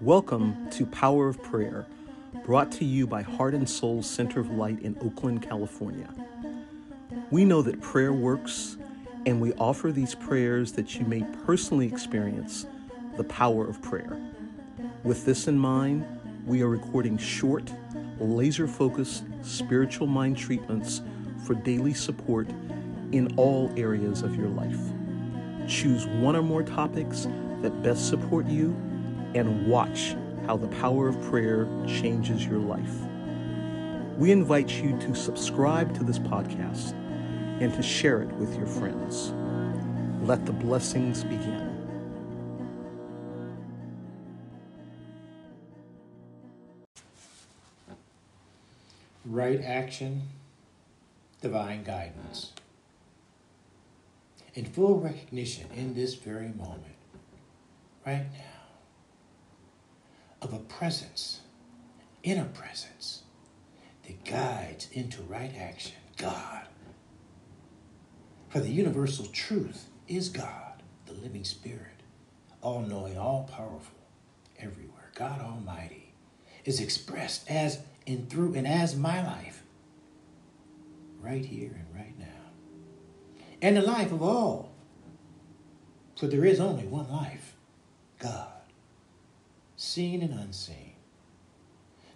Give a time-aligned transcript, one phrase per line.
[0.00, 1.84] Welcome to Power of Prayer,
[2.46, 6.08] brought to you by Heart and Soul Center of Light in Oakland, California.
[7.30, 8.78] We know that prayer works,
[9.26, 12.64] and we offer these prayers that you may personally experience
[13.18, 14.18] the power of prayer.
[15.04, 16.06] With this in mind,
[16.46, 17.70] we are recording short,
[18.18, 21.02] laser focused spiritual mind treatments
[21.44, 22.48] for daily support
[23.12, 24.80] in all areas of your life.
[25.68, 27.28] Choose one or more topics
[27.60, 28.74] that best support you
[29.34, 30.16] and watch
[30.46, 32.94] how the power of prayer changes your life.
[34.16, 36.92] We invite you to subscribe to this podcast
[37.60, 39.32] and to share it with your friends.
[40.26, 41.68] Let the blessings begin.
[49.24, 50.22] Right action,
[51.40, 52.52] divine guidance.
[54.54, 56.96] In full recognition in this very moment,
[58.04, 58.59] right now,
[60.50, 61.40] of a presence,
[62.24, 63.22] inner presence,
[64.04, 66.66] that guides into right action, God.
[68.48, 72.02] For the universal truth is God, the living spirit,
[72.62, 73.98] all knowing, all powerful,
[74.58, 75.12] everywhere.
[75.14, 76.14] God Almighty
[76.64, 79.62] is expressed as and through and as my life,
[81.20, 84.72] right here and right now, and the life of all.
[86.18, 87.54] For there is only one life
[88.18, 88.59] God
[89.80, 90.92] seen and unseen.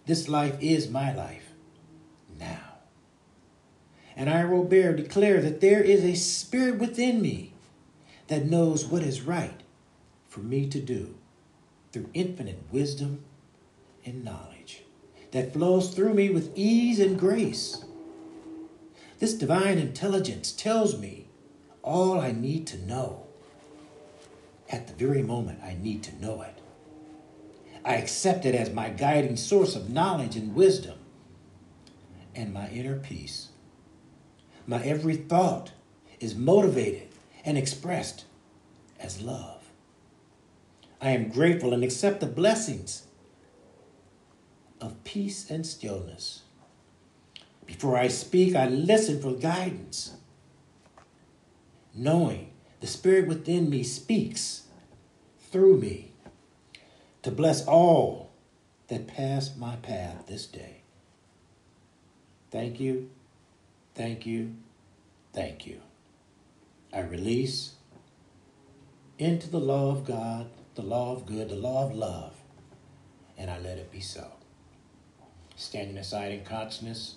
[0.05, 1.51] This life is my life
[2.39, 2.75] now.
[4.15, 7.53] And I, Robert, declare that there is a spirit within me
[8.27, 9.61] that knows what is right
[10.29, 11.15] for me to do
[11.91, 13.25] through infinite wisdom
[14.05, 14.83] and knowledge
[15.31, 17.83] that flows through me with ease and grace.
[19.17, 21.29] This divine intelligence tells me
[21.81, 23.25] all I need to know
[24.69, 26.61] at the very moment I need to know it.
[27.85, 30.97] I accept it as my guiding source of knowledge and wisdom
[32.33, 33.49] and my inner peace.
[34.65, 35.71] My every thought
[36.19, 37.09] is motivated
[37.45, 38.25] and expressed
[38.99, 39.69] as love.
[40.99, 43.05] I am grateful and accept the blessings
[44.81, 46.41] of peace and stillness.
[47.67, 50.15] Before I speak, I listen for guidance,
[51.93, 54.63] knowing the Spirit within me speaks
[55.51, 56.14] through me
[57.25, 58.29] to bless all
[58.87, 60.83] that pass my path this day.
[62.51, 63.09] Thank you,
[63.95, 64.53] thank you,
[65.33, 65.81] thank you.
[66.93, 67.73] I release
[69.17, 72.35] into the law of God, the law of good, the law of love,
[73.39, 74.27] and I let it be so.
[75.55, 77.15] Standing aside in consciousness,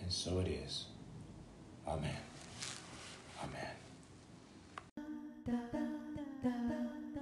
[0.00, 0.86] and so it is.
[1.86, 2.23] Amen.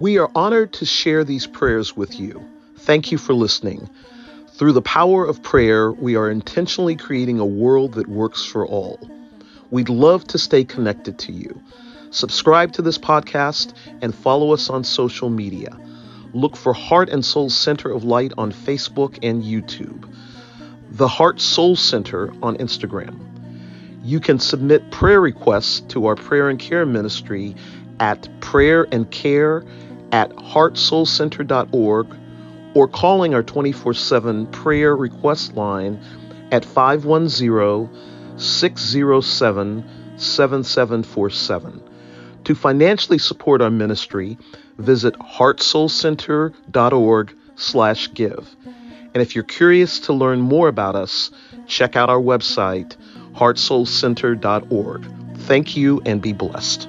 [0.02, 2.44] We are honored to share these prayers with you.
[2.76, 3.88] Thank you for listening.
[4.48, 8.98] Through the power of prayer, we are intentionally creating a world that works for all.
[9.70, 11.62] We'd love to stay connected to you.
[12.10, 15.78] Subscribe to this podcast and follow us on social media.
[16.34, 20.12] Look for Heart and Soul Center of Light on Facebook and YouTube.
[20.90, 23.20] The Heart Soul Center on Instagram.
[24.02, 27.54] You can submit prayer requests to our prayer and care ministry
[28.00, 29.64] at prayer and care
[30.12, 32.06] at heartsoulcenter.org
[32.74, 35.98] or calling our 24 7 prayer request line
[36.50, 39.84] at 510 607
[40.16, 41.82] 7747.
[42.44, 44.38] To financially support our ministry,
[44.78, 48.56] visit heartsoulcenter.org slash give.
[49.14, 51.30] And if you're curious to learn more about us,
[51.66, 52.96] check out our website,
[53.34, 55.06] heartsoulcenter.org.
[55.38, 56.88] Thank you and be blessed.